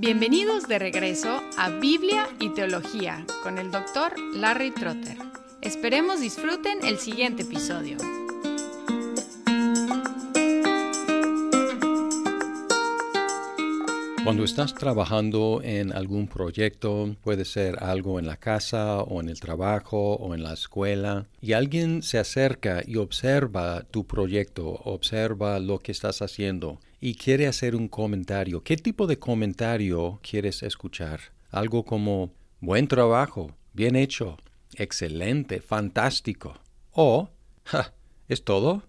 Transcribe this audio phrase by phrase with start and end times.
[0.00, 5.16] Bienvenidos de regreso a Biblia y Teología con el doctor Larry Trotter.
[5.60, 7.96] Esperemos disfruten el siguiente episodio.
[14.22, 19.40] Cuando estás trabajando en algún proyecto, puede ser algo en la casa o en el
[19.40, 25.80] trabajo o en la escuela, y alguien se acerca y observa tu proyecto, observa lo
[25.80, 28.62] que estás haciendo y quiere hacer un comentario.
[28.62, 31.20] ¿Qué tipo de comentario quieres escuchar?
[31.50, 34.36] Algo como buen trabajo, bien hecho,
[34.74, 36.60] excelente, fantástico.
[36.92, 37.30] O,
[37.64, 37.94] ja,
[38.28, 38.82] ¿es todo?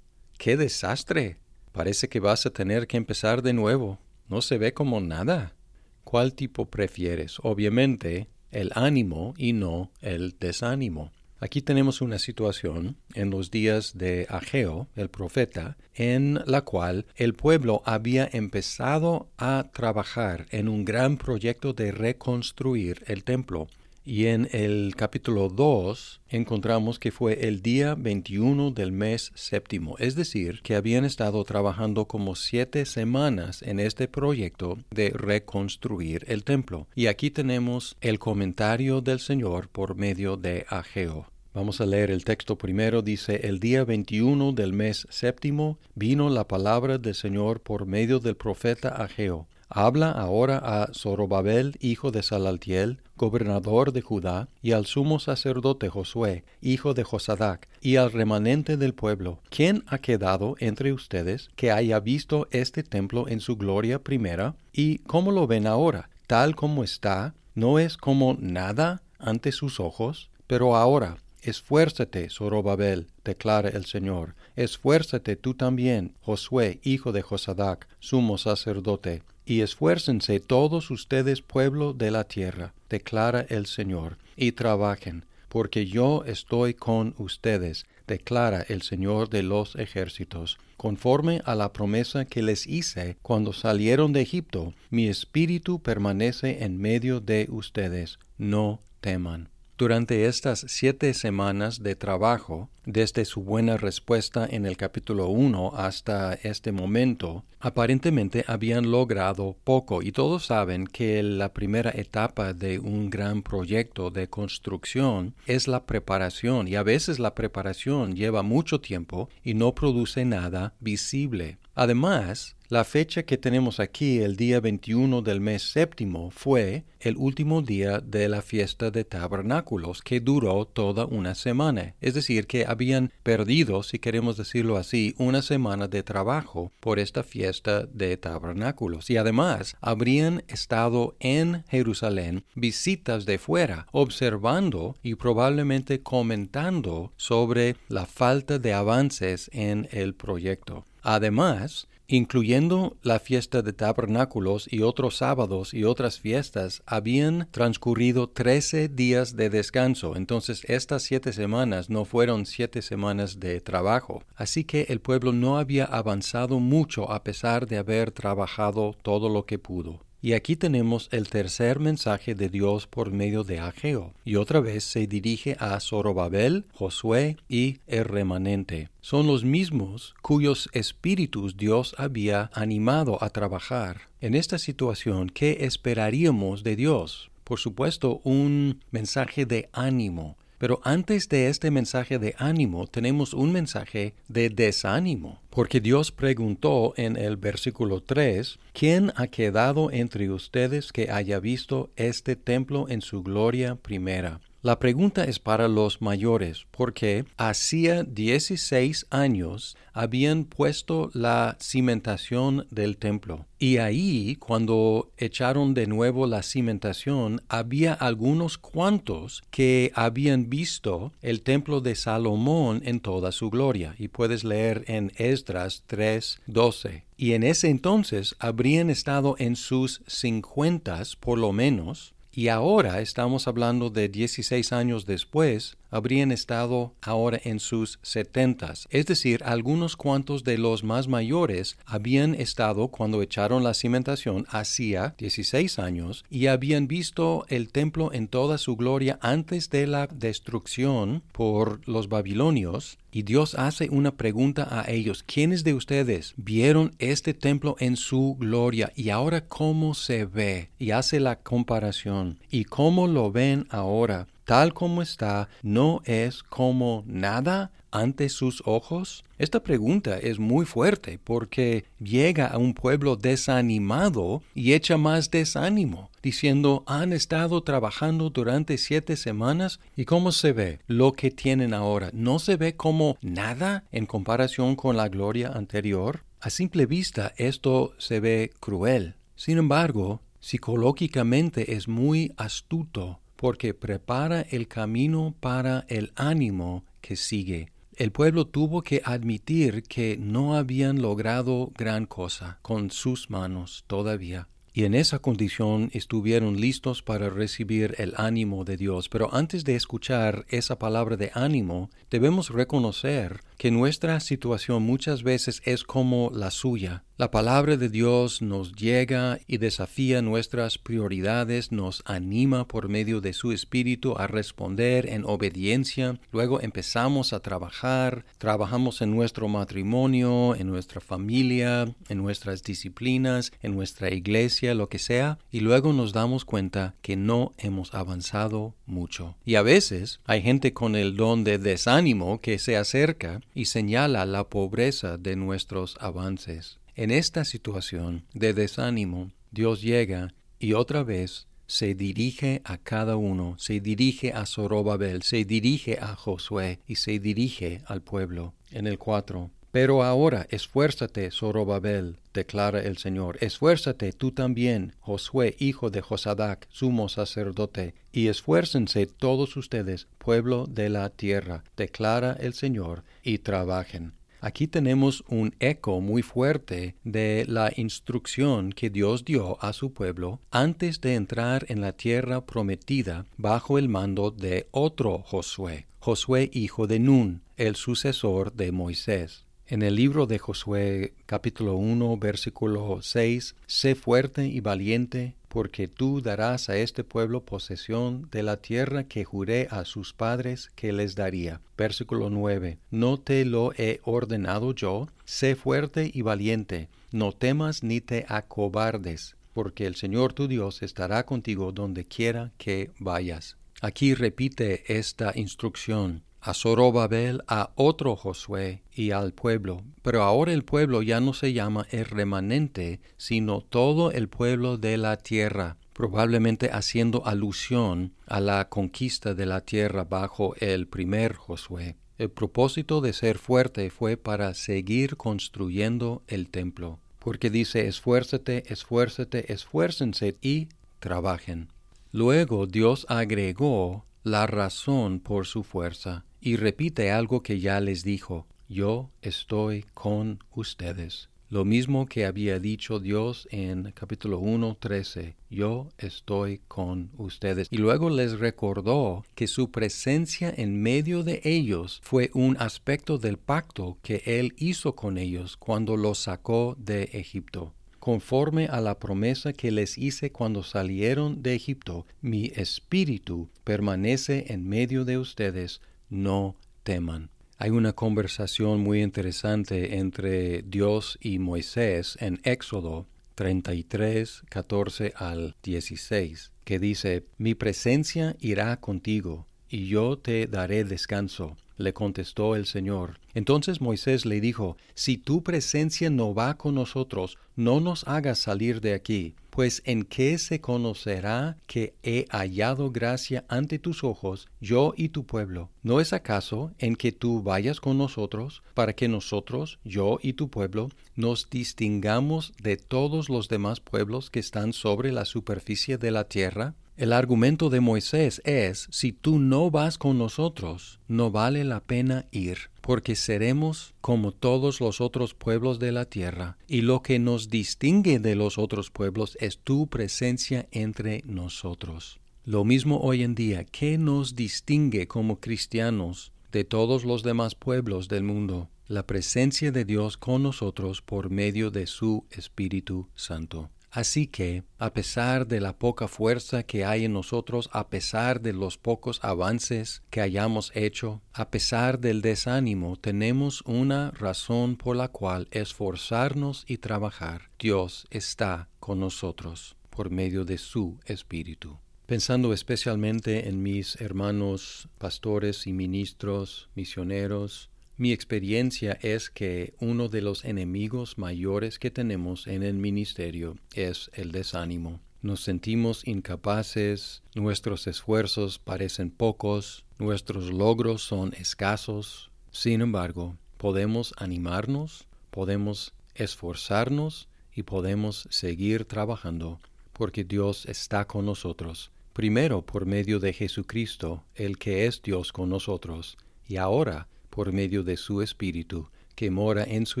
[0.38, 1.38] ¡Qué desastre!
[1.72, 3.98] Parece que vas a tener que empezar de nuevo
[4.28, 5.54] no se ve como nada.
[6.02, 7.38] ¿Cuál tipo prefieres?
[7.42, 11.12] Obviamente el ánimo y no el desánimo.
[11.40, 17.34] Aquí tenemos una situación en los días de Ageo, el profeta, en la cual el
[17.34, 23.68] pueblo había empezado a trabajar en un gran proyecto de reconstruir el templo
[24.04, 30.14] y en el capítulo 2 encontramos que fue el día 21 del mes séptimo, es
[30.14, 36.86] decir, que habían estado trabajando como siete semanas en este proyecto de reconstruir el templo.
[36.94, 41.26] Y aquí tenemos el comentario del Señor por medio de Ageo.
[41.54, 43.00] Vamos a leer el texto primero.
[43.00, 48.36] Dice, el día 21 del mes séptimo vino la palabra del Señor por medio del
[48.36, 55.18] profeta Ageo Habla ahora a Zorobabel, hijo de Salaltiel, gobernador de Judá, y al sumo
[55.18, 59.40] sacerdote Josué, hijo de Josadac, y al remanente del pueblo.
[59.50, 64.54] ¿Quién ha quedado entre ustedes que haya visto este templo en su gloria primera?
[64.72, 66.10] ¿Y cómo lo ven ahora?
[66.26, 70.30] Tal como está, ¿no es como nada ante sus ojos?
[70.46, 74.34] Pero ahora, Esfuérzate, Zorobabel, declara el Señor.
[74.56, 82.10] Esfuérzate tú también, Josué, hijo de Josadac, sumo sacerdote y esfuércense todos ustedes pueblo de
[82.10, 89.28] la tierra, declara el Señor, y trabajen, porque yo estoy con ustedes, declara el Señor
[89.30, 90.58] de los ejércitos.
[90.76, 96.78] Conforme a la promesa que les hice cuando salieron de Egipto, mi espíritu permanece en
[96.78, 98.18] medio de ustedes.
[98.36, 99.48] No teman.
[99.76, 106.34] Durante estas siete semanas de trabajo, desde su buena respuesta en el capítulo 1 hasta
[106.34, 113.10] este momento, aparentemente habían logrado poco y todos saben que la primera etapa de un
[113.10, 119.28] gran proyecto de construcción es la preparación y a veces la preparación lleva mucho tiempo
[119.42, 121.58] y no produce nada visible.
[121.74, 127.62] Además, la fecha que tenemos aquí, el día 21 del mes séptimo, fue el último
[127.62, 131.94] día de la fiesta de tabernáculos, que duró toda una semana.
[132.00, 137.22] Es decir, que habían perdido, si queremos decirlo así, una semana de trabajo por esta
[137.22, 139.10] fiesta de tabernáculos.
[139.10, 148.06] Y además, habrían estado en Jerusalén visitas de fuera, observando y probablemente comentando sobre la
[148.06, 150.84] falta de avances en el proyecto.
[151.04, 158.88] Además, incluyendo la fiesta de tabernáculos y otros sábados y otras fiestas, habían transcurrido trece
[158.88, 160.16] días de descanso.
[160.16, 164.22] Entonces estas siete semanas no fueron siete semanas de trabajo.
[164.34, 169.44] Así que el pueblo no había avanzado mucho a pesar de haber trabajado todo lo
[169.44, 170.00] que pudo.
[170.24, 174.82] Y aquí tenemos el tercer mensaje de Dios por medio de Ageo, y otra vez
[174.82, 178.88] se dirige a Zorobabel, Josué y el remanente.
[179.02, 184.08] Son los mismos cuyos espíritus Dios había animado a trabajar.
[184.22, 187.30] En esta situación, ¿qué esperaríamos de Dios?
[187.44, 193.52] Por supuesto, un mensaje de ánimo, pero antes de este mensaje de ánimo tenemos un
[193.52, 200.92] mensaje de desánimo, porque Dios preguntó en el versículo 3, ¿quién ha quedado entre ustedes
[200.92, 204.40] que haya visto este templo en su gloria primera?
[204.64, 212.96] La pregunta es para los mayores, porque hacía 16 años habían puesto la cimentación del
[212.96, 213.44] templo.
[213.58, 221.42] Y ahí, cuando echaron de nuevo la cimentación, había algunos cuantos que habían visto el
[221.42, 223.94] templo de Salomón en toda su gloria.
[223.98, 227.02] Y puedes leer en Esdras 3:12.
[227.18, 233.46] Y en ese entonces habrían estado en sus cincuentas por lo menos y ahora estamos
[233.46, 240.42] hablando de 16 años después, habrían estado ahora en sus setentas, es decir, algunos cuantos
[240.42, 246.88] de los más mayores habían estado cuando echaron la cimentación hacía 16 años y habían
[246.88, 253.22] visto el templo en toda su gloria antes de la destrucción por los babilonios y
[253.22, 255.22] Dios hace una pregunta a ellos.
[255.22, 260.70] ¿Quiénes de ustedes vieron este templo en su gloria y ahora cómo se ve?
[260.80, 262.40] Y hace la comparación.
[262.50, 264.26] ¿Y cómo lo ven ahora?
[264.44, 267.70] Tal como está, ¿no es como nada?
[267.94, 269.24] ante sus ojos?
[269.38, 276.10] Esta pregunta es muy fuerte porque llega a un pueblo desanimado y echa más desánimo,
[276.22, 282.10] diciendo, han estado trabajando durante siete semanas y cómo se ve lo que tienen ahora.
[282.12, 286.24] ¿No se ve como nada en comparación con la gloria anterior?
[286.40, 289.14] A simple vista esto se ve cruel.
[289.36, 297.68] Sin embargo, psicológicamente es muy astuto porque prepara el camino para el ánimo que sigue.
[297.94, 304.48] El pueblo tuvo que admitir que no habían logrado gran cosa con sus manos todavía
[304.72, 309.08] y en esa condición estuvieron listos para recibir el ánimo de Dios.
[309.08, 315.62] Pero antes de escuchar esa palabra de ánimo, debemos reconocer que nuestra situación muchas veces
[315.64, 317.04] es como la suya.
[317.16, 323.32] La palabra de Dios nos llega y desafía nuestras prioridades, nos anima por medio de
[323.32, 326.18] su espíritu a responder en obediencia.
[326.32, 333.76] Luego empezamos a trabajar, trabajamos en nuestro matrimonio, en nuestra familia, en nuestras disciplinas, en
[333.76, 339.36] nuestra iglesia, lo que sea, y luego nos damos cuenta que no hemos avanzado mucho.
[339.44, 344.26] Y a veces hay gente con el don de desánimo que se acerca y señala
[344.26, 346.80] la pobreza de nuestros avances.
[346.96, 353.56] En esta situación de desánimo, Dios llega y otra vez se dirige a cada uno,
[353.58, 358.54] se dirige a Zorobabel, se dirige a Josué y se dirige al pueblo.
[358.70, 359.50] En el 4.
[359.74, 367.08] Pero ahora esfuérzate, Zorobabel, declara el Señor, esfuérzate tú también, Josué, hijo de Josadac, sumo
[367.08, 374.12] sacerdote, y esfuércense todos ustedes, pueblo de la tierra, declara el Señor, y trabajen.
[374.40, 380.38] Aquí tenemos un eco muy fuerte de la instrucción que Dios dio a su pueblo
[380.52, 386.86] antes de entrar en la tierra prometida bajo el mando de otro Josué, Josué hijo
[386.86, 389.43] de Nun, el sucesor de Moisés.
[389.66, 396.20] En el libro de Josué capítulo 1 versículo 6, sé fuerte y valiente, porque tú
[396.20, 401.14] darás a este pueblo posesión de la tierra que juré a sus padres que les
[401.14, 401.62] daría.
[401.78, 408.02] Versículo 9, no te lo he ordenado yo, sé fuerte y valiente, no temas ni
[408.02, 413.56] te acobardes, porque el Señor tu Dios estará contigo donde quiera que vayas.
[413.80, 419.82] Aquí repite esta instrucción a Zorobabel, a otro Josué y al pueblo.
[420.02, 424.98] Pero ahora el pueblo ya no se llama el remanente, sino todo el pueblo de
[424.98, 431.96] la tierra, probablemente haciendo alusión a la conquista de la tierra bajo el primer Josué.
[432.18, 439.50] El propósito de ser fuerte fue para seguir construyendo el templo, porque dice esfuérzate, esfuérzate,
[439.50, 440.68] esfuércense y
[441.00, 441.68] trabajen.
[442.12, 448.46] Luego Dios agregó la razón por su fuerza y repite algo que ya les dijo,
[448.68, 451.30] yo estoy con ustedes.
[451.48, 457.68] Lo mismo que había dicho Dios en capítulo 1, 13, yo estoy con ustedes.
[457.70, 463.38] Y luego les recordó que su presencia en medio de ellos fue un aspecto del
[463.38, 467.72] pacto que Él hizo con ellos cuando los sacó de Egipto
[468.04, 474.68] conforme a la promesa que les hice cuando salieron de Egipto, mi espíritu permanece en
[474.68, 477.30] medio de ustedes no teman.
[477.56, 486.52] Hay una conversación muy interesante entre Dios y Moisés en Éxodo 33, 14 al 16,
[486.64, 491.56] que dice, Mi presencia irá contigo, y yo te daré descanso.
[491.76, 493.18] Le contestó el Señor.
[493.34, 498.80] Entonces Moisés le dijo, Si tu presencia no va con nosotros, no nos hagas salir
[498.80, 504.94] de aquí, pues en qué se conocerá que he hallado gracia ante tus ojos, yo
[504.96, 505.70] y tu pueblo.
[505.84, 510.50] ¿No es acaso en que tú vayas con nosotros, para que nosotros, yo y tu
[510.50, 516.24] pueblo, nos distingamos de todos los demás pueblos que están sobre la superficie de la
[516.24, 516.74] tierra?
[516.96, 522.26] El argumento de Moisés es, si tú no vas con nosotros, no vale la pena
[522.30, 527.50] ir, porque seremos como todos los otros pueblos de la tierra, y lo que nos
[527.50, 532.20] distingue de los otros pueblos es tu presencia entre nosotros.
[532.44, 538.06] Lo mismo hoy en día, ¿qué nos distingue como cristianos de todos los demás pueblos
[538.06, 538.70] del mundo?
[538.86, 543.70] La presencia de Dios con nosotros por medio de su Espíritu Santo.
[543.94, 548.52] Así que, a pesar de la poca fuerza que hay en nosotros, a pesar de
[548.52, 555.06] los pocos avances que hayamos hecho, a pesar del desánimo, tenemos una razón por la
[555.06, 557.52] cual esforzarnos y trabajar.
[557.56, 561.78] Dios está con nosotros por medio de su Espíritu.
[562.06, 570.20] Pensando especialmente en mis hermanos pastores y ministros, misioneros, mi experiencia es que uno de
[570.20, 575.00] los enemigos mayores que tenemos en el ministerio es el desánimo.
[575.22, 582.32] Nos sentimos incapaces, nuestros esfuerzos parecen pocos, nuestros logros son escasos.
[582.50, 589.60] Sin embargo, podemos animarnos, podemos esforzarnos y podemos seguir trabajando
[589.92, 595.48] porque Dios está con nosotros, primero por medio de Jesucristo, el que es Dios con
[595.48, 600.00] nosotros, y ahora por medio de su Espíritu, que mora en su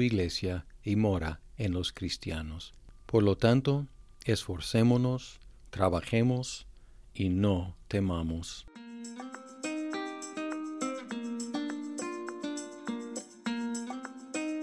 [0.00, 2.74] iglesia y mora en los cristianos.
[3.06, 3.86] Por lo tanto,
[4.24, 6.68] esforcémonos, trabajemos
[7.12, 8.66] y no temamos.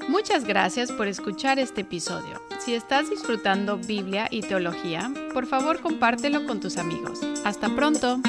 [0.08, 2.42] Muchas gracias por escuchar este episodio.
[2.60, 7.20] Si estás disfrutando Biblia y teología, por favor compártelo con tus amigos.
[7.44, 8.22] Hasta pronto.